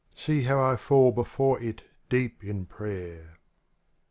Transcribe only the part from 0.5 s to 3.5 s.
I fall before it deep in prayer.